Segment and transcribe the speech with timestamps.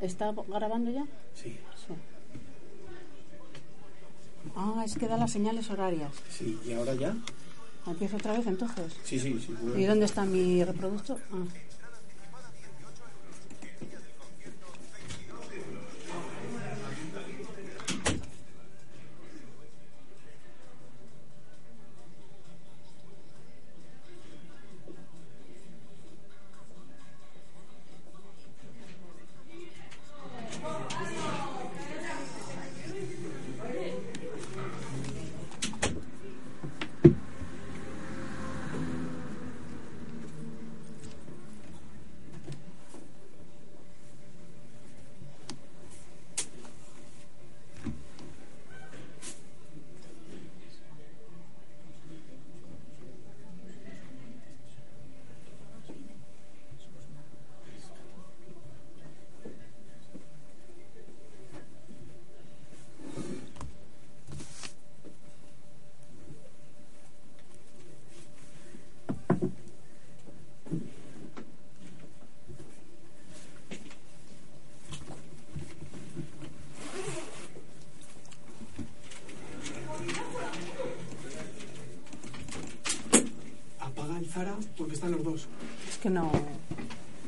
[0.00, 1.06] ¿Está grabando ya?
[1.34, 1.56] Sí.
[4.56, 6.12] Ah, es que da las señales horarias.
[6.30, 7.16] Sí, ¿y ahora ya?
[7.86, 8.92] ¿Empiezo otra vez entonces?
[9.04, 9.54] Sí, sí, sí.
[9.76, 11.18] ¿Y dónde está mi reproductor?
[11.32, 11.44] Ah.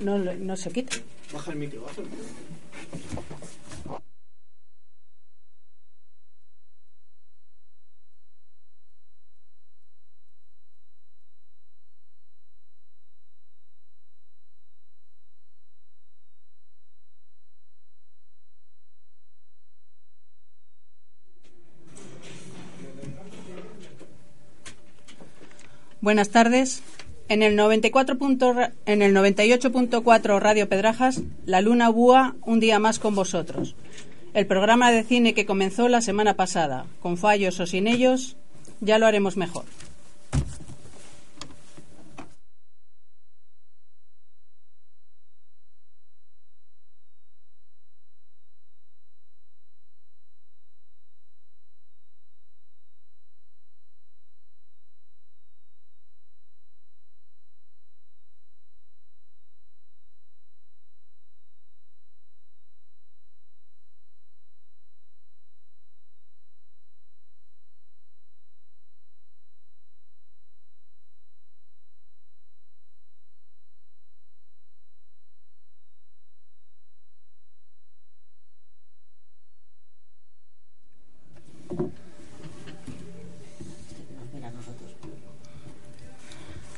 [0.06, 0.96] No, no se quita.
[1.32, 2.24] Baja el micro, baja el micro.
[26.00, 26.82] Buenas tardes.
[27.28, 28.54] En el 94 punto-
[28.86, 33.74] en el 98.4 Radio Pedrajas, La Luna Búa, un día más con vosotros.
[34.32, 38.36] El programa de cine que comenzó la semana pasada, con fallos o sin ellos,
[38.80, 39.64] ya lo haremos mejor.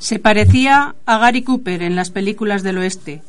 [0.08, 3.20] Se parecía a Gary Cooper en las películas del oeste,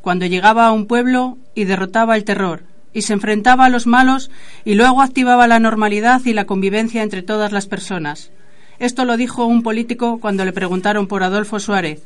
[0.00, 2.62] cuando llegaba a un pueblo y derrotaba el terror,
[2.92, 4.30] y se enfrentaba a los malos
[4.64, 8.30] y luego activaba la normalidad y la convivencia entre todas las personas.
[8.78, 12.04] Esto lo dijo un político cuando le preguntaron por Adolfo Suárez.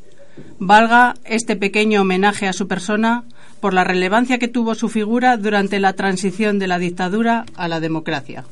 [0.58, 3.24] Valga este pequeño homenaje a su persona
[3.60, 7.80] por la relevancia que tuvo su figura durante la transición de la dictadura a la
[7.80, 8.46] democracia.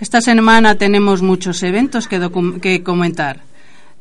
[0.00, 3.40] Esta semana tenemos muchos eventos que, comentar.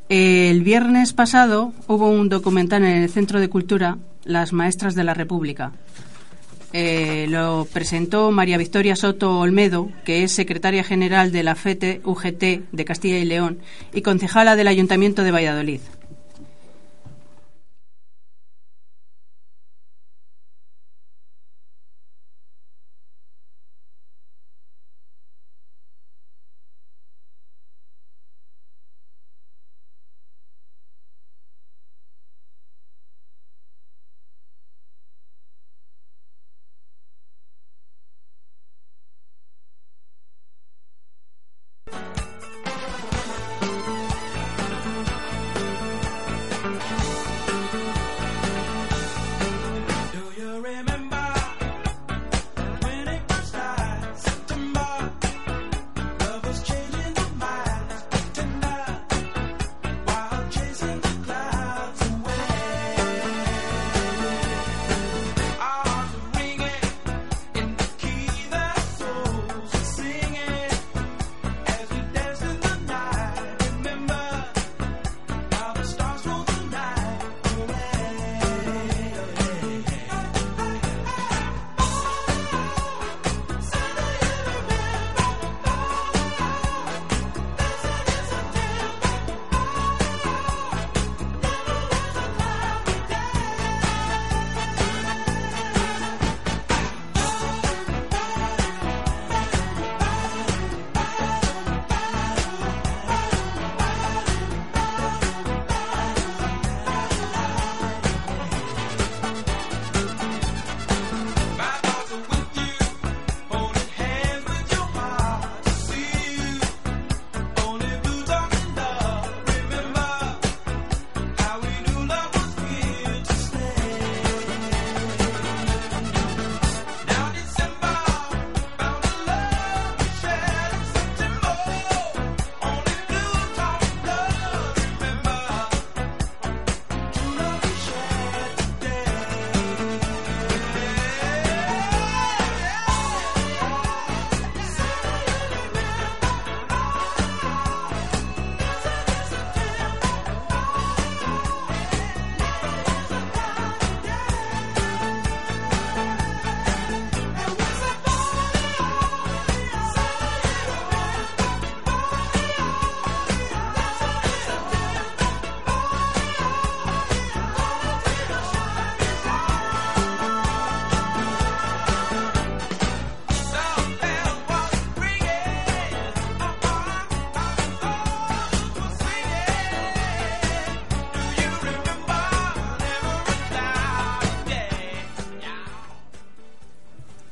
[0.09, 5.15] El viernes pasado hubo un documental en el Centro de Cultura, Las Maestras de la
[5.15, 5.71] República.
[6.71, 12.69] Eh, lo presentó María Victoria Soto Olmedo, que es secretaria general de la FETE UGT
[12.71, 13.57] de Castilla y León
[13.91, 15.79] y concejala del Ayuntamiento de Valladolid.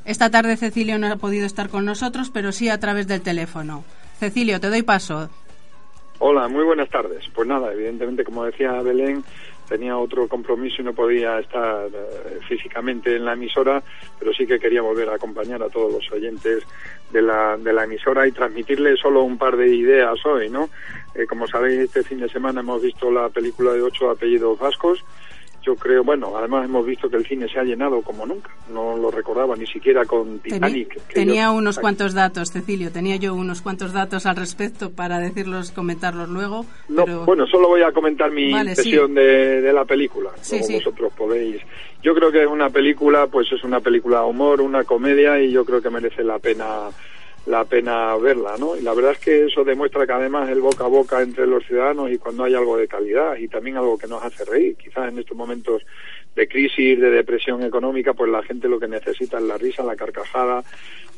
[0.06, 3.82] Esta tarde Cecilio no ha podido estar con nosotros, pero sí a través del teléfono.
[4.20, 5.28] Cecilio, te doy paso.
[6.20, 7.24] Hola, muy buenas tardes.
[7.34, 9.24] Pues nada, evidentemente, como decía Belén,
[9.68, 13.82] tenía otro compromiso y no podía estar eh, físicamente en la emisora,
[14.16, 16.62] pero sí que quería volver a acompañar a todos los oyentes
[17.10, 20.70] de la, de la emisora y transmitirles solo un par de ideas hoy, ¿no?
[21.16, 25.04] Eh, como sabéis, este fin de semana hemos visto la película de ocho apellidos vascos
[25.66, 28.50] yo creo, bueno, además hemos visto que el cine se ha llenado como nunca.
[28.72, 30.96] No lo recordaba ni siquiera con Titanic.
[31.12, 36.28] Tenía, unos cuantos datos, Cecilio, tenía yo unos cuantos datos al respecto para decirlos, comentarlos
[36.28, 36.64] luego.
[36.88, 40.30] Bueno, solo voy a comentar mi impresión de, la película.
[40.48, 41.60] como vosotros podéis.
[42.00, 45.50] Yo creo que es una película, pues es una película de humor, una comedia y
[45.50, 46.90] yo creo que merece la pena
[47.46, 48.76] la pena verla, ¿no?
[48.76, 51.64] Y la verdad es que eso demuestra que además el boca a boca entre los
[51.64, 55.08] ciudadanos y cuando hay algo de calidad y también algo que nos hace reír, quizás
[55.08, 55.82] en estos momentos
[56.34, 59.96] de crisis, de depresión económica, pues la gente lo que necesita es la risa, la
[59.96, 60.64] carcajada,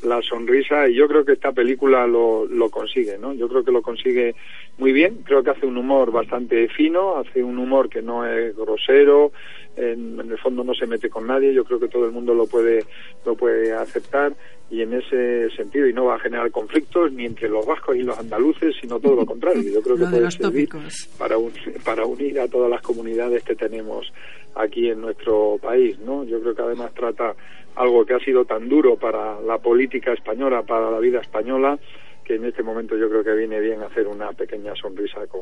[0.03, 3.33] la sonrisa y yo creo que esta película lo, lo consigue, ¿no?
[3.33, 4.35] Yo creo que lo consigue
[4.77, 8.55] muy bien, creo que hace un humor bastante fino, hace un humor que no es
[8.55, 9.31] grosero,
[9.75, 12.33] en, en el fondo no se mete con nadie, yo creo que todo el mundo
[12.33, 12.85] lo puede,
[13.25, 14.33] lo puede aceptar
[14.71, 18.03] y en ese sentido y no va a generar conflictos ni entre los vascos y
[18.03, 19.63] los andaluces sino todo lo contrario.
[19.71, 20.69] Yo creo que puede servir
[21.17, 21.35] para
[21.83, 24.11] para unir a todas las comunidades que tenemos
[24.55, 27.35] aquí en nuestro país no yo creo que además trata
[27.75, 31.79] algo que ha sido tan duro para la política española para la vida española
[32.23, 35.41] que en este momento yo creo que viene bien hacer una pequeña sonrisa con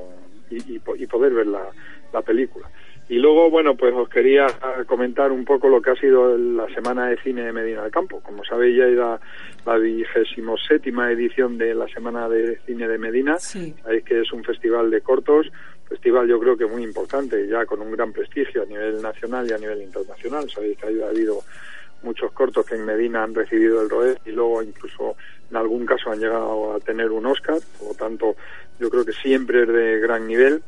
[0.50, 1.70] y, y, poder ver la,
[2.14, 2.70] la película
[3.10, 4.48] Y luego, bueno, pues os quería
[4.86, 8.20] comentar un poco lo que ha sido la Semana de Cine de Medina del Campo.
[8.20, 9.20] Como sabéis, ya era
[9.66, 13.40] la vigésimo séptima edición de la Semana de Cine de Medina.
[13.40, 15.48] Sabéis que es un festival de cortos,
[15.88, 19.54] festival yo creo que muy importante, ya con un gran prestigio a nivel nacional y
[19.54, 20.50] a nivel internacional.
[20.50, 21.40] Sabéis que ha habido
[22.04, 25.16] muchos cortos que en Medina han recibido el ROE y luego incluso
[25.50, 27.60] en algún caso han llegado a tener un Oscar.
[27.80, 28.36] Por lo tanto,
[28.80, 30.62] yo creo que siempre es de gran nivel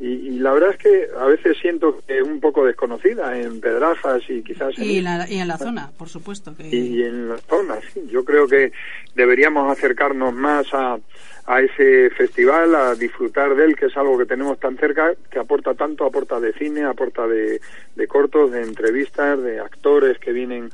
[0.00, 4.22] y, la verdad es que a veces siento que es un poco desconocida en Pedrajas
[4.30, 6.68] y quizás y, en, la, y en la zona por supuesto que...
[6.74, 8.02] y, en la zona sí.
[8.10, 8.72] Yo creo que
[9.14, 10.98] deberíamos acercarnos más a,
[11.46, 15.38] a ese festival a disfrutar de él que es algo que tenemos tan cerca que
[15.38, 17.60] aporta tanto aporta de cine aporta de,
[17.94, 20.70] de cortos de entrevistas de actores que vienen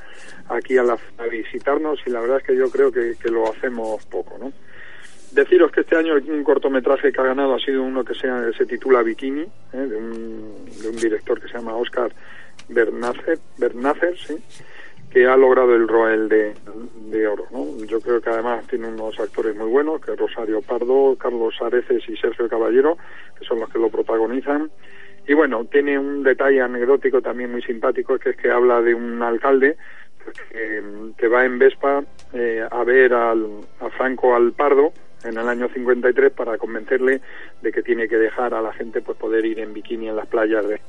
[0.49, 3.51] aquí a, la, a visitarnos y la verdad es que yo creo que, que lo
[3.51, 4.53] hacemos poco no
[5.37, 8.65] Deciros que este año un cortometraje que ha ganado ha sido uno que se, se
[8.65, 9.77] titula Bikini, ¿eh?
[9.77, 12.11] de, un, de, un, director que se llama Oscar
[12.71, 14.35] Bernácer, Bernácer sí,
[15.11, 16.55] que ha logrado el Roel de,
[17.11, 17.45] de Oro.
[17.51, 17.85] ¿no?
[17.85, 22.17] Yo creo que además tiene unos actores muy buenos, que Rosario Pardo, Carlos Areces y
[22.17, 22.97] Sergio Caballero,
[23.39, 24.71] que son los que lo protagonizan.
[25.29, 29.23] Y bueno, tiene un detalle anecdótico también muy simpático, que es que habla de un
[29.23, 29.77] alcalde
[30.25, 30.83] pues, que,
[31.19, 33.47] que va en Vespa eh, a ver al,
[33.81, 34.95] a Franco Alpardo,
[35.25, 37.21] en el año 53 para convencerle
[37.63, 40.27] de que tiene que dejar a la gente pues poder ir en bikini en las
[40.27, 40.81] playas de,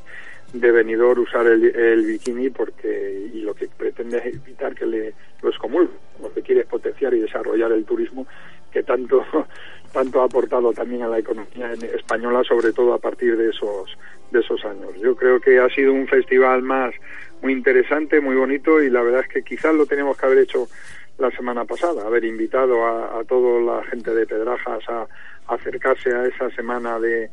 [0.54, 5.50] de Benidorm, usar el, bikini porque y lo que pretende es evitar que le lo
[5.50, 8.28] excomulgue, lo que quiere potenciar y desarrollar el turismo
[8.72, 9.26] que tanto
[9.94, 13.98] tanto ha aportado también a la economía española, sobre todo a partir de esos
[14.32, 14.90] de esos años.
[15.02, 16.94] Yo creo que ha sido un festival más
[17.42, 20.68] muy interesante, muy bonito y la verdad es que quizás lo tenemos que haber hecho
[21.18, 25.08] la semana pasada, haber invitado a, toda la gente de Pedrajas a,
[25.48, 27.30] acercarse a esa semana de,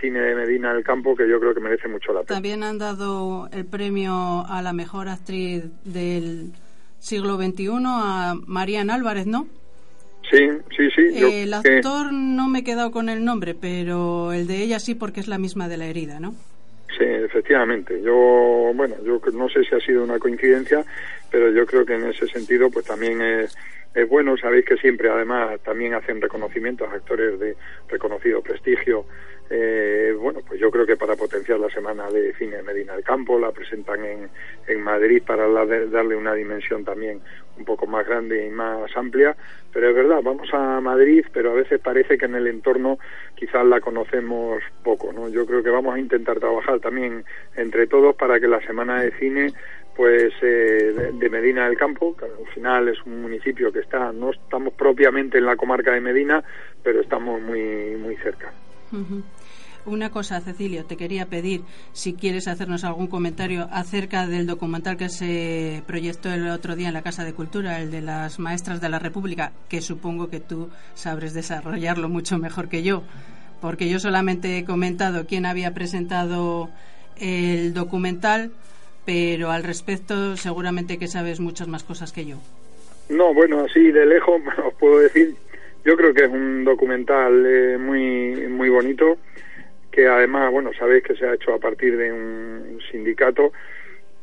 [0.00, 2.34] cine de Medina del Campo que yo creo que merece mucho la pena.
[2.34, 6.52] También han dado el premio a la mejor actriz del
[6.98, 9.46] siglo XXI a Marian Álvarez, ¿no?
[10.30, 11.24] Sí, sí, sí.
[11.24, 15.20] el actor no me he quedado con el nombre, pero el de ella sí porque
[15.20, 16.34] es la misma de la herida, ¿no?
[16.98, 18.00] Sí, efectivamente.
[18.02, 20.84] Yo, bueno, yo no sé si ha sido una coincidencia,
[21.30, 23.56] pero yo creo que en ese sentido, pues también es,
[23.94, 24.36] es bueno.
[24.36, 27.56] Sabéis que siempre, además, también hacen reconocimientos a actores de
[27.88, 29.04] reconocido prestigio.
[29.50, 33.02] Eh, bueno, pues yo creo que para potenciar la semana de cine de Medina del
[33.02, 34.28] Campo, la presentan en,
[34.66, 35.48] en Madrid para
[35.86, 37.22] darle una dimensión también
[37.56, 39.36] un poco más grande y más amplia.
[39.72, 42.98] Pero es verdad, vamos a Madrid, pero a veces parece que en el entorno
[43.34, 45.28] quizás la conocemos poco, ¿no?
[45.28, 47.24] Yo creo que vamos a intentar trabajar también
[47.56, 49.52] entre todos para que la semana de cine
[49.98, 54.30] pues eh, de Medina del Campo, que al final es un municipio que está, no
[54.30, 56.44] estamos propiamente en la comarca de Medina,
[56.84, 58.52] pero estamos muy, muy cerca.
[59.86, 65.08] Una cosa, Cecilio, te quería pedir si quieres hacernos algún comentario acerca del documental que
[65.08, 68.90] se proyectó el otro día en la Casa de Cultura, el de las Maestras de
[68.90, 73.02] la República, que supongo que tú sabres desarrollarlo mucho mejor que yo,
[73.60, 76.70] porque yo solamente he comentado quién había presentado
[77.16, 78.52] el documental
[79.08, 82.36] pero al respecto seguramente que sabes muchas más cosas que yo.
[83.08, 85.34] No, bueno, así de lejos os puedo decir,
[85.82, 89.16] yo creo que es un documental eh, muy muy bonito
[89.90, 93.54] que además, bueno, sabéis que se ha hecho a partir de un sindicato.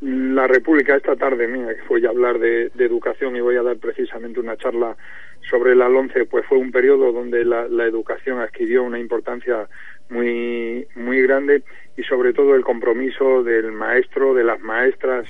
[0.02, 3.78] La República esta tarde, mía, que voy a hablar de, educación y voy a dar
[3.78, 4.96] precisamente una charla
[5.50, 9.68] sobre el 11, pues fue un periodo donde la, la educación adquirió una importancia
[10.10, 11.64] muy muy grande
[11.98, 15.26] y sobre todo el compromiso del maestro, de las maestras,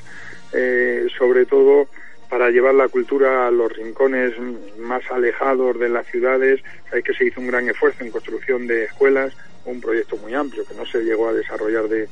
[0.53, 1.87] eh, sobre todo
[2.29, 4.33] para llevar la cultura a los rincones
[4.79, 6.61] más alejados de las ciudades.
[6.91, 9.33] Hay que se hizo un gran esfuerzo en construcción de escuelas,
[9.65, 12.07] un proyecto muy amplio que no se llegó a desarrollar de,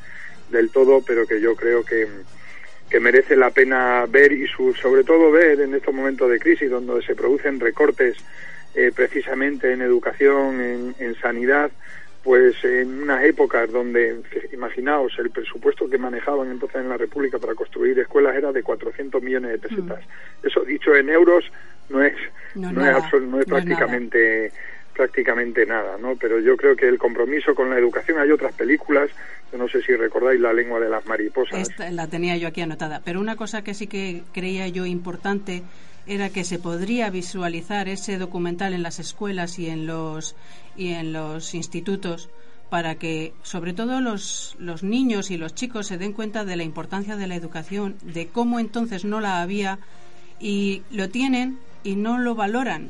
[0.51, 2.07] del todo, pero que yo creo que,
[2.89, 7.01] que merece la pena ver y sobre todo ver en estos momentos de crisis donde
[7.01, 8.15] se producen recortes
[8.75, 11.71] eh, precisamente en educación, en, en sanidad,
[12.23, 14.21] pues en unas épocas donde,
[14.53, 19.21] imaginaos, el presupuesto que manejaban entonces en la República para construir escuelas era de 400
[19.21, 19.99] millones de pesetas.
[19.99, 20.47] Mm.
[20.47, 21.43] Eso dicho en euros
[21.89, 22.15] no es,
[22.55, 24.51] no, es, no es prácticamente
[24.93, 26.15] prácticamente nada, ¿no?
[26.15, 29.09] Pero yo creo que el compromiso con la educación, hay otras películas,
[29.57, 31.67] no sé si recordáis La lengua de las mariposas.
[31.91, 35.63] la tenía yo aquí anotada, pero una cosa que sí que creía yo importante
[36.05, 40.35] era que se podría visualizar ese documental en las escuelas y en los
[40.75, 42.29] y en los institutos
[42.69, 46.63] para que sobre todo los, los niños y los chicos se den cuenta de la
[46.63, 49.77] importancia de la educación, de cómo entonces no la había
[50.39, 52.89] y lo tienen y no lo valoran.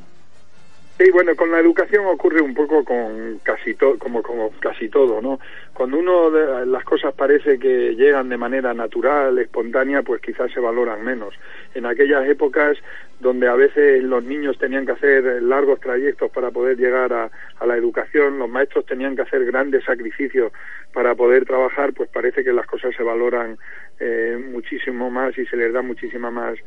[0.97, 4.21] Sí, bueno, con la educación ocurre un poco con casi todo, como,
[4.59, 5.39] casi todo, ¿no?
[5.73, 10.59] Cuando uno de, las cosas parece que llegan de manera natural, espontánea, pues quizás se
[10.59, 11.33] valoran menos.
[11.73, 12.77] En aquellas épocas
[13.19, 17.65] donde a veces los niños tenían que hacer largos trayectos para poder llegar a, a
[17.65, 20.51] la educación, los maestros tenían que hacer grandes sacrificios
[20.93, 23.57] para poder trabajar, pues parece que las cosas se valoran
[23.99, 26.57] eh, muchísimo más y se les da muchísima más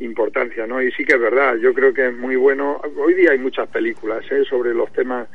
[0.00, 0.82] importancia, ¿no?
[0.82, 2.80] Y sí que es verdad, yo creo que es muy bueno.
[2.96, 4.44] Hoy día hay muchas películas ¿eh?
[4.48, 5.28] sobre los temas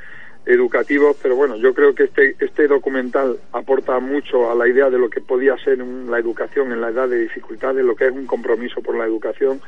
[0.45, 4.97] educativos, pero bueno, yo creo que este, este documental aporta mucho a la idea de
[4.97, 8.25] lo que podía ser la educación en la edad de dificultades, lo que es un
[8.25, 9.61] compromiso por la educación.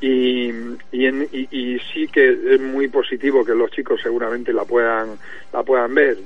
[0.00, 0.50] Y,
[0.92, 1.06] y,
[1.50, 5.16] y, sí que es muy positivo que los chicos seguramente la puedan
[5.52, 6.18] la puedan ver.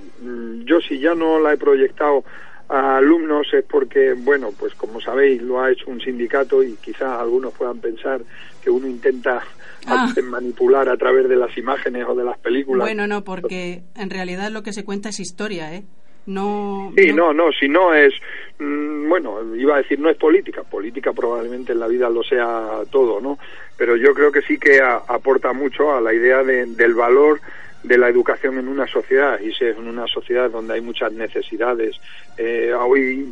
[0.64, 2.24] Yo si ya no la he proyectado
[2.68, 7.20] a alumnos es porque, bueno, pues como sabéis, lo ha hecho un sindicato y quizás
[7.20, 8.20] algunos puedan pensar
[8.62, 9.42] que uno intenta
[9.86, 10.12] ah.
[10.24, 12.86] manipular a través de las imágenes o de las películas.
[12.86, 15.84] Bueno, no, porque en realidad lo que se cuenta es historia, ¿eh?
[16.26, 18.12] No, sí, no, no, si no es,
[18.58, 22.82] mm, bueno, iba a decir no es política, política probablemente en la vida lo sea
[22.90, 23.38] todo, ¿no?
[23.78, 27.40] Pero yo creo que sí que aporta mucho a la idea del valor
[27.82, 31.12] de la educación en una sociedad y si es en una sociedad donde hay muchas
[31.12, 31.96] necesidades.
[32.36, 33.24] Eh, hoy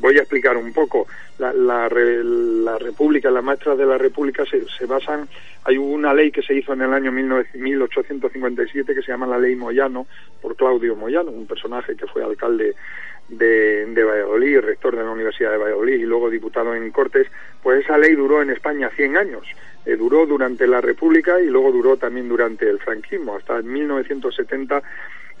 [0.00, 1.06] voy a explicar un poco.
[1.38, 5.28] La, la, la República, las maestras de la República se, se, basan.
[5.64, 9.56] Hay una ley que se hizo en el año 1857 que se llama la Ley
[9.56, 10.06] Moyano
[10.40, 12.74] por Claudio Moyano, un personaje que fue alcalde
[13.28, 17.26] de, de Valladolid, rector de la Universidad de Valladolid y luego diputado en Cortes.
[17.62, 19.46] Pues esa ley duró en España 100 años
[19.86, 23.36] eh, duró durante la República y luego duró también durante el franquismo.
[23.36, 24.82] Hasta 1970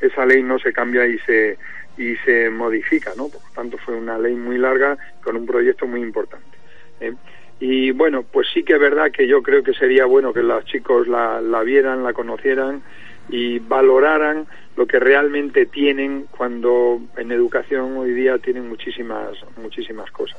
[0.00, 1.56] esa ley no se cambia y se,
[1.96, 3.28] y se modifica, ¿no?
[3.28, 6.58] Por lo tanto, fue una ley muy larga con un proyecto muy importante.
[7.00, 7.14] ¿eh?
[7.60, 10.64] Y bueno, pues sí que es verdad que yo creo que sería bueno que los
[10.66, 12.82] chicos la, la vieran, la conocieran
[13.28, 20.38] y valoraran lo que realmente tienen cuando en educación hoy día tienen muchísimas muchísimas cosas.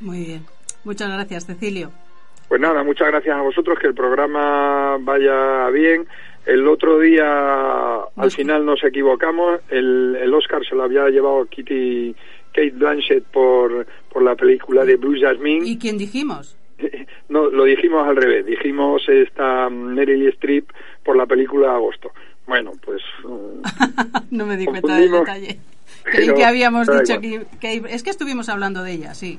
[0.00, 0.46] Muy bien.
[0.84, 1.90] Muchas gracias, Cecilio.
[2.48, 6.06] Pues nada, muchas gracias a vosotros, que el programa vaya bien.
[6.46, 12.14] El otro día, al final nos equivocamos, el, el Oscar se lo había llevado Kitty
[12.54, 15.68] Kate Blanchett por, por la película de Blue Jasmine.
[15.68, 16.56] ¿Y quién dijimos?
[17.28, 20.70] No, lo dijimos al revés, dijimos esta Meryl Streep
[21.08, 22.12] por la película Agosto.
[22.46, 23.00] Bueno, pues...
[24.30, 25.58] no me di cuenta del detalle.
[26.04, 27.82] Creí que habíamos dicho que, que...
[27.88, 29.38] Es que estuvimos hablando de ella, sí.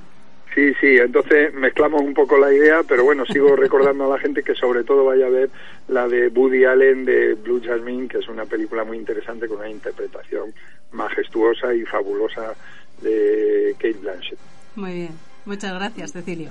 [0.56, 4.42] Sí, sí, entonces mezclamos un poco la idea, pero bueno, sigo recordando a la gente
[4.42, 5.52] que sobre todo vaya a ver
[5.88, 9.70] la de Woody Allen de Blue Jasmine, que es una película muy interesante con una
[9.70, 10.52] interpretación
[10.92, 12.56] majestuosa y fabulosa
[13.02, 14.40] de Kate Blanchett.
[14.76, 15.12] Muy bien,
[15.46, 16.50] muchas gracias, Cecilio.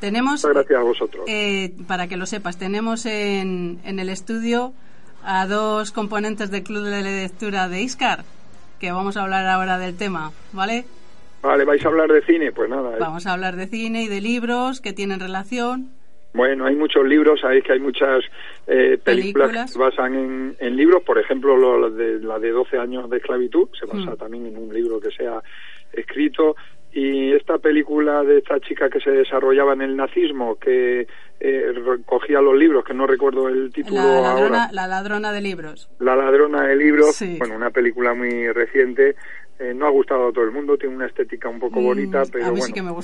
[0.00, 1.24] Tenemos, muchas gracias a vosotros.
[1.28, 4.72] Eh, para que lo sepas, tenemos en, en el estudio
[5.24, 8.24] a dos componentes del Club de Lectura de Iscar,
[8.78, 10.84] que vamos a hablar ahora del tema, ¿vale?
[11.42, 12.94] Vale, vais a hablar de cine, pues nada.
[12.94, 12.98] ¿eh?
[12.98, 15.90] Vamos a hablar de cine y de libros que tienen relación.
[16.32, 18.22] Bueno, hay muchos libros, sabéis que hay muchas
[18.66, 23.08] eh, películas, que se basan en, libros, por ejemplo, lo, de, la de 12 años
[23.08, 24.16] de esclavitud, se basa mm.
[24.16, 25.42] también en un libro que se ha
[25.92, 26.56] escrito.
[26.98, 31.06] Y esta película de esta chica que se desarrollaba en el nazismo, que
[31.38, 34.68] eh, recogía los libros, que no recuerdo el título la ladrona, ahora.
[34.72, 35.90] La ladrona de libros.
[35.98, 39.14] La ladrona de libros, bueno, una película muy reciente
[39.58, 42.22] eh, no ha gustado a todo el mundo, tiene una estética un poco mm, bonita,
[42.30, 43.00] pero bueno,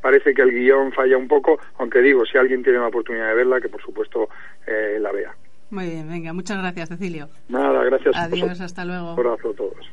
[0.00, 3.34] parece, que el guion falla un poco, aunque digo, si alguien tiene la oportunidad de
[3.34, 4.28] verla, que por supuesto
[4.68, 5.34] eh, la vea.
[5.70, 7.28] Muy bien, venga, muchas gracias, Cecilio.
[7.48, 8.16] Nada, gracias.
[8.16, 9.14] Adiós, hasta luego.
[9.14, 9.90] Un abrazo a todos.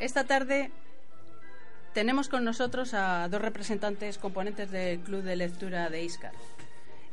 [0.00, 0.70] Esta tarde
[1.92, 6.32] tenemos con nosotros a dos representantes componentes del Club de Lectura de Iscar.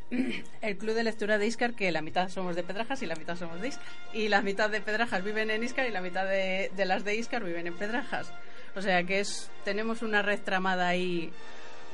[0.62, 3.36] El Club de Lectura de Iscar, que la mitad somos de Pedrajas y la mitad
[3.36, 3.86] somos de Iscar.
[4.14, 7.44] Y la mitad de Pedrajas viven en Iscar y la mitad de, las de Iscar
[7.44, 8.32] viven en Pedrajas.
[8.76, 11.32] O sea que es tenemos una red tramada ahí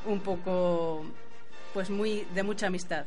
[0.06, 1.06] un poco,
[1.74, 3.06] pues muy de mucha amistad.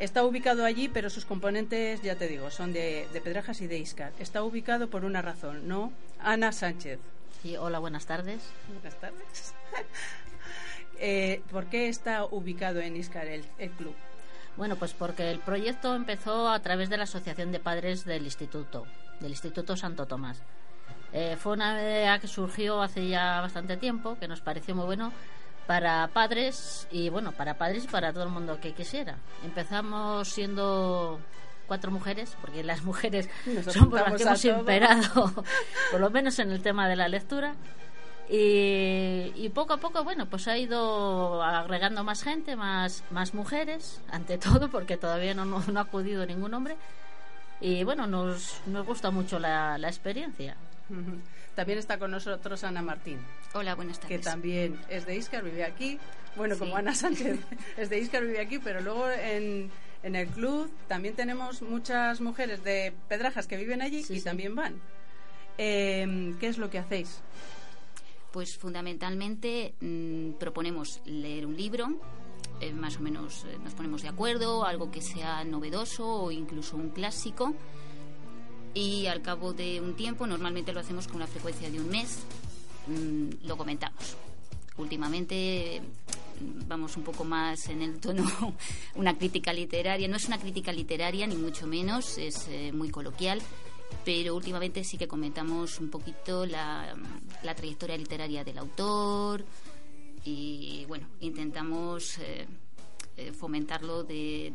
[0.00, 3.76] Está ubicado allí, pero sus componentes, ya te digo, son de, de Pedrajas y de
[3.76, 4.14] Iscar.
[4.18, 5.92] Está ubicado por una razón, ¿no?
[6.18, 6.98] Ana Sánchez.
[7.42, 8.40] Sí, hola, buenas tardes.
[8.72, 9.54] Buenas tardes.
[11.02, 13.42] Eh, ¿Por qué está ubicado en Iscar el,
[13.78, 13.94] club?
[14.58, 18.84] Bueno, pues porque el proyecto empezó a través de la Asociación de Padres del Instituto,
[19.18, 20.42] del Instituto Santo Tomás.
[21.14, 25.10] Eh, fue una idea que surgió hace ya bastante tiempo, que nos pareció muy bueno
[25.70, 29.14] para padres y bueno, para padres y para todo el mundo que quisiera.
[29.44, 31.20] Empezamos siendo
[31.68, 33.28] cuatro mujeres, porque las mujeres
[33.72, 35.32] son las que hemos imperado,
[35.92, 37.54] por lo menos en el tema de la lectura.
[38.28, 44.38] Y, poco a poco, bueno, pues ha ido agregando más gente, más, más mujeres, ante
[44.46, 46.76] todo, porque todavía no, no, ha acudido ningún hombre.
[47.60, 50.56] Y bueno, nos, nos gusta mucho la, la experiencia.
[51.54, 53.18] También está con nosotros Ana Martín.
[53.54, 54.18] Hola, buenas tardes.
[54.18, 55.98] Que también es de Iscar, vive aquí.
[56.36, 57.38] Bueno, como Ana Sánchez
[57.76, 59.70] es de Iscar, vive aquí, pero luego en,
[60.02, 64.80] en el club también tenemos muchas mujeres de Pedrajas que viven allí y también van.
[65.58, 67.20] Em, ¿Qué es lo que hacéis?
[68.32, 71.88] Pues fundamentalmente mm, proponemos leer un libro,
[72.60, 76.76] eh, más o menos eh, nos ponemos de acuerdo, algo que sea novedoso o incluso
[76.76, 77.54] un clásico.
[78.74, 82.18] Y al cabo de un tiempo, normalmente lo hacemos con una frecuencia de un mes,
[82.86, 84.16] mm, lo comentamos.
[84.76, 85.82] Últimamente
[86.40, 88.24] vamos un poco más en el tono,
[88.94, 90.08] una crítica literaria.
[90.08, 93.42] No es una crítica literaria, ni mucho menos, es eh, muy coloquial,
[94.04, 96.94] pero últimamente sí que comentamos un poquito la,
[97.42, 99.44] la trayectoria literaria del autor
[100.24, 102.18] y, bueno, intentamos.
[102.18, 102.46] Eh,
[103.20, 104.52] eh, fomentarlo de,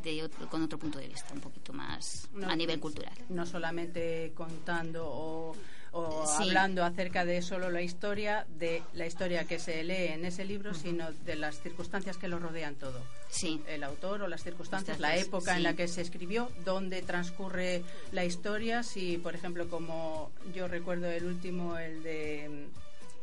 [0.49, 3.13] con otro punto de vista, un poquito más a nivel cultural.
[3.29, 5.55] No solamente contando o
[5.97, 10.43] o hablando acerca de solo la historia, de la historia que se lee en ese
[10.43, 13.01] libro, sino de las circunstancias que lo rodean todo.
[13.29, 13.61] Sí.
[13.65, 18.25] El autor o las circunstancias, la época en la que se escribió, dónde transcurre la
[18.25, 22.67] historia, si, por ejemplo, como yo recuerdo el último, el de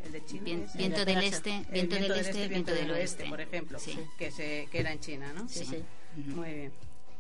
[0.05, 0.43] el de China.
[0.75, 3.79] viento, del este, viento, del este, viento del oeste, por ejemplo,
[4.19, 5.49] que, se, que era en China, ¿no?
[5.49, 5.83] Sí, sí.
[6.27, 6.73] Muy bien.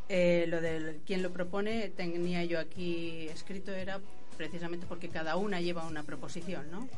[0.08, 4.00] Eh, lo del quien lo propone tenía yo aquí escrito era
[4.36, 6.88] precisamente porque cada una lleva una proposición, ¿no?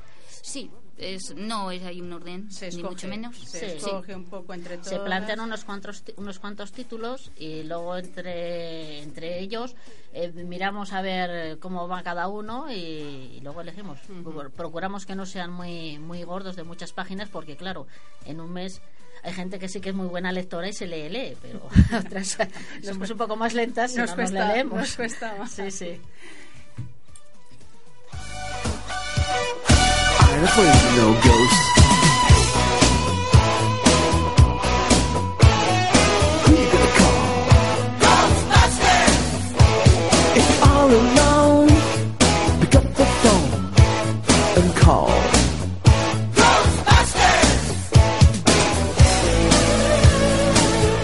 [0.42, 3.36] Sí, es, no es hay un orden, ni mucho menos.
[3.38, 4.88] Se escoge un poco entre todos.
[4.88, 9.74] Se plantean unos cuantos, unos cuantos títulos y luego entre, entre ellos
[10.12, 13.98] eh, miramos a ver cómo va cada uno y, luego elegimos.
[14.56, 17.86] Procuramos que no sean muy, muy gordos de muchas páginas porque, claro,
[18.24, 18.80] en un mes
[19.24, 21.66] hay gente que sí que es muy buena lectora y se lee, lee, pero
[21.98, 22.36] otras
[22.82, 24.78] somos un poco más lentas y nos no nos leemos.
[24.78, 25.50] Nos cuesta más.
[25.50, 26.00] Sí, sí.
[30.44, 31.62] I'm afraid of no ghosts.
[36.44, 37.20] Who you gonna call?
[40.36, 41.68] If you're all alone,
[42.60, 43.50] pick up the phone
[44.58, 45.08] and call.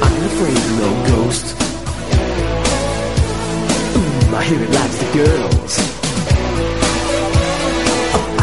[0.03, 1.51] I'm afraid of no ghosts.
[4.35, 5.75] I hear likes the girls.
[8.13, 8.41] Oh,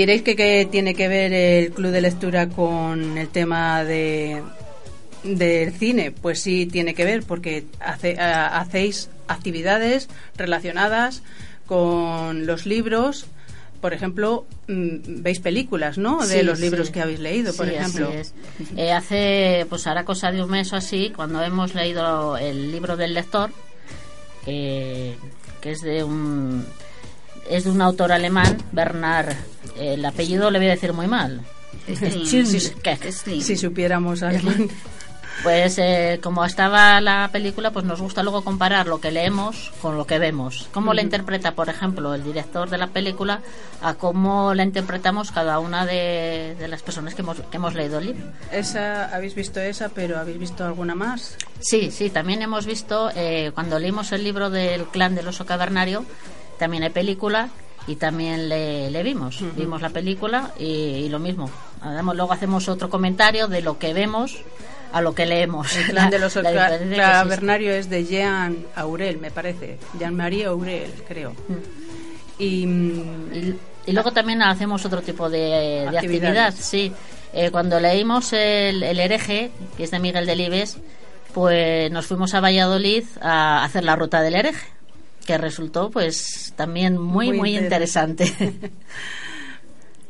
[0.00, 4.42] Diréis que, que tiene que ver el club de lectura con el tema de
[5.24, 10.08] del cine, pues sí tiene que ver porque hace, hacéis actividades
[10.38, 11.22] relacionadas
[11.66, 13.26] con los libros,
[13.82, 16.26] por ejemplo, mm, veis películas, ¿no?
[16.26, 18.10] De los libros que habéis leído, por ejemplo.
[18.78, 22.96] Eh, hace, pues ahora cosa de un mes o así, cuando hemos leído el libro
[22.96, 23.50] del lector,
[24.46, 25.18] que
[25.62, 26.64] es de un
[27.50, 29.34] es de un autor alemán, Bernard.
[29.76, 31.42] El apellido le voy a decir muy mal.
[32.24, 34.68] si supiéramos alemán.
[35.42, 39.96] Pues eh, como estaba la película, pues nos gusta luego comparar lo que leemos con
[39.96, 40.68] lo que vemos.
[40.70, 43.40] Cómo la interpreta, por ejemplo, el director de la película
[43.80, 48.06] a cómo la interpretamos cada una de, las personas que hemos, que hemos leído el
[48.06, 48.24] libro.
[48.52, 51.36] Esa, habéis visto esa, pero ¿habéis visto alguna más?
[51.60, 56.04] Sí, sí, también hemos visto, eh, cuando leímos el libro del clan del oso cavernario,
[56.60, 57.48] también hay película
[57.86, 61.50] y también le, vimos, vimos la película y, lo mismo.
[62.14, 64.36] luego hacemos otro comentario de lo que vemos
[64.92, 65.74] a lo que leemos.
[65.76, 69.78] El plan de los Cavernario es de Jean Aurel, me parece.
[69.98, 71.30] Jean-Marie Aurel, creo.
[71.30, 72.42] Mm.
[72.42, 72.64] Y,
[73.86, 76.92] y, luego también hacemos otro tipo de, actividad, sí.
[77.32, 80.78] Eh, cuando leímos el, el hereje, que es de Miguel Delibes,
[81.32, 84.66] pues nos fuimos a Valladolid a hacer la ruta del hereje,
[85.30, 88.24] que resultó pues también muy, muy, interesante.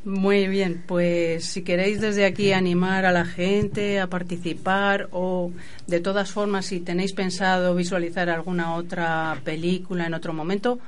[0.02, 5.52] Muy bien, pues si queréis desde aquí animar a la gente a participar o
[5.86, 10.78] de todas formas si tenéis pensado visualizar alguna otra película en otro momento,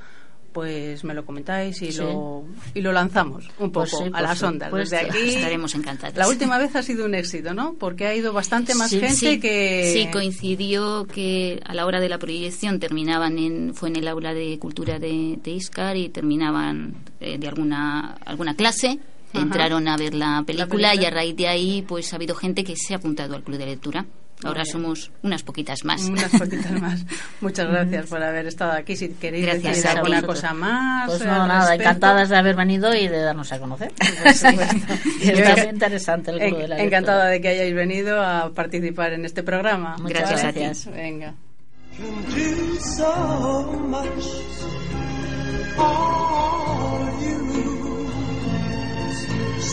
[0.53, 4.71] pues me lo comentáis y, lo, y lo lanzamos un pues poco a las ondas.
[4.71, 6.15] Desde aquí estaremos encantados.
[6.15, 7.73] La última vez ha sido un éxito, ¿no?
[7.73, 9.91] Porque ha ido bastante más gente que...
[9.93, 13.73] Sí, coincidió que a la hora de la proyección terminaban en...
[13.73, 18.55] fue en el aula de cultura de, de Iscar y terminaban eh, de alguna, alguna
[18.55, 18.99] clase
[19.33, 22.75] entraron a ver la película, y a raíz de ahí pues ha habido gente que
[22.75, 24.05] se ha apuntado al club de lectura.
[24.43, 26.03] Ahora somos unas poquitas más.
[26.05, 27.05] Unas poquitas más.
[27.41, 28.95] Muchas gracias por haber estado aquí.
[28.95, 31.09] Si queréis gracias decir alguna cosa más.
[31.09, 33.91] Pues no, nada, encantadas de haber venido y de darnos a conocer.
[34.25, 34.43] es
[35.71, 39.95] interesante el club de la Encantada de que hayáis venido a participar en este programa.
[39.99, 40.85] Muchas gracias.
[40.91, 41.33] Venga.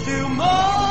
[0.00, 0.89] still more.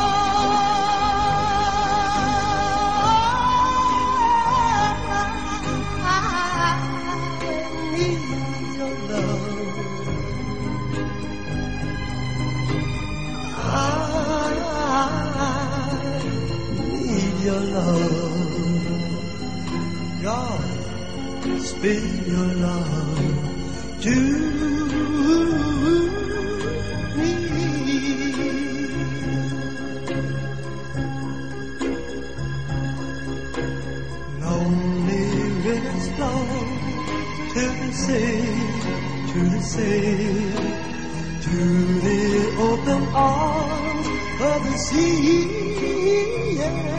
[17.50, 19.12] Your love.
[20.22, 20.64] God,
[21.70, 23.20] spill your love
[24.06, 24.16] to
[27.18, 27.32] me.
[34.44, 35.26] Lonely
[35.66, 36.44] rivers flow
[37.54, 38.42] to the sea,
[39.32, 40.18] to the sea,
[41.46, 41.58] to
[42.06, 42.22] the
[42.70, 44.08] open arms
[44.50, 45.60] of the sea.
[46.60, 46.99] Yeah.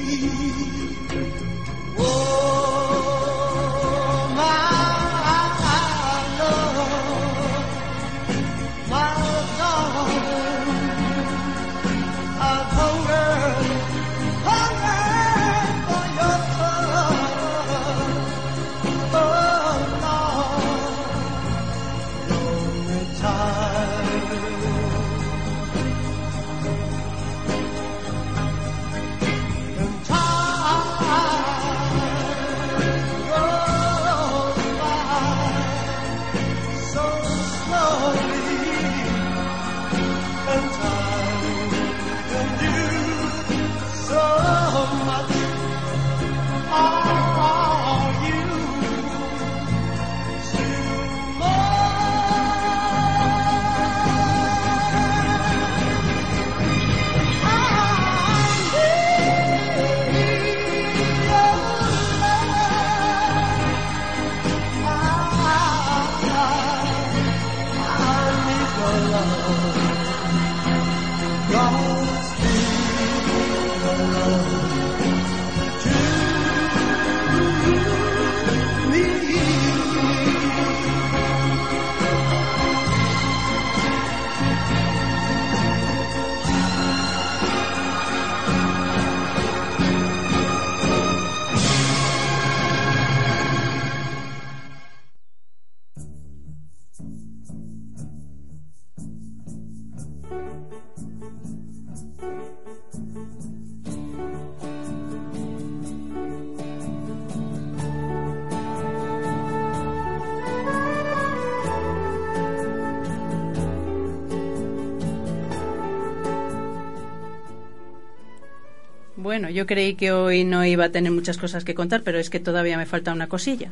[119.53, 122.39] Yo creí que hoy no iba a tener muchas cosas que contar, pero es que
[122.39, 123.71] todavía me falta una cosilla.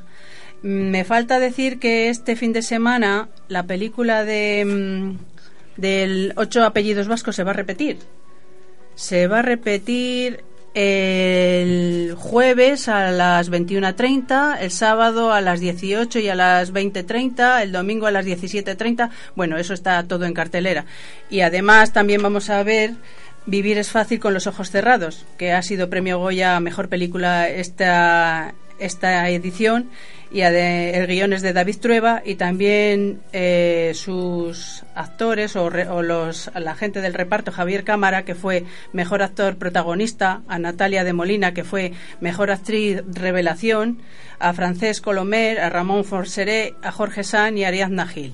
[0.62, 5.18] Me falta decir que este fin de semana la película de mm,
[5.80, 7.98] del ocho apellidos vascos se va a repetir.
[8.96, 16.30] Se va a repetir el jueves a las 21.30, el sábado a las 18 y
[16.30, 19.10] a las 20.30, el domingo a las 17.30.
[19.36, 20.86] Bueno, eso está todo en cartelera.
[21.30, 22.94] Y además también vamos a ver
[23.45, 27.49] Vivir es fácil con los ojos cerrados, que ha sido premio Goya a mejor película
[27.49, 29.89] esta, esta edición
[30.32, 35.69] y el guion es de David Trueba y también eh, sus actores o,
[36.04, 41.13] los, la gente del reparto Javier Cámara que fue mejor actor protagonista a Natalia de
[41.13, 43.99] Molina que fue mejor actriz revelación
[44.38, 48.34] a Francesc Colomer a Ramón Forseré a Jorge San y a Ariadna Gil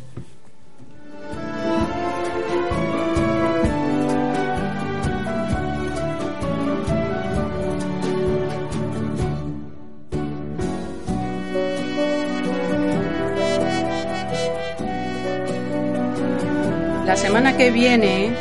[17.05, 18.31] La semana que viene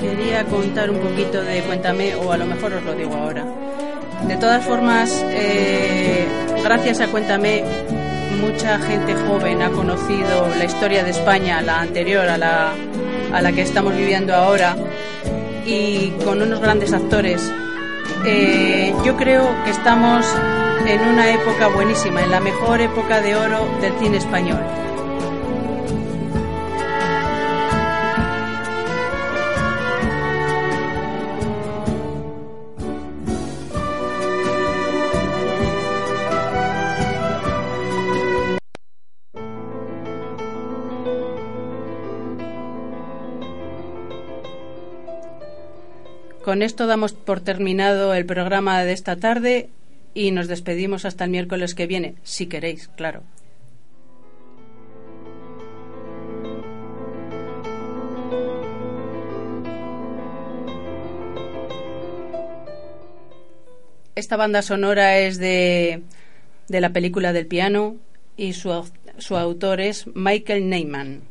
[0.00, 3.44] quería contar un poquito de Cuéntame, o a lo mejor os lo digo ahora.
[4.26, 6.26] De todas formas, eh,
[6.64, 7.62] gracias a Cuéntame,
[8.40, 12.72] mucha gente joven ha conocido la historia de España, la anterior a la,
[13.34, 14.76] a la que estamos viviendo ahora,
[15.66, 17.52] y con unos grandes actores.
[18.24, 20.26] Eh, yo creo que estamos
[20.86, 24.79] en una época buenísima, en la mejor época de oro del cine español.
[46.50, 49.70] Con esto damos por terminado el programa de esta tarde
[50.14, 53.22] y nos despedimos hasta el miércoles que viene, si queréis, claro.
[64.16, 66.02] Esta banda sonora es de,
[66.66, 67.94] de la película del piano
[68.36, 71.29] y su, su autor es Michael Neyman.